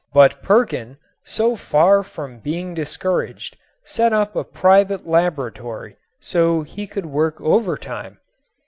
[0.15, 7.05] But Perkin, so far from being discouraged, set up a private laboratory so he could
[7.05, 8.17] work over time.